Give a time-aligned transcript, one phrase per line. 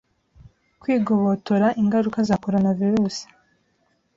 [0.81, 3.15] kwigobotora ingaruka za Coronavirus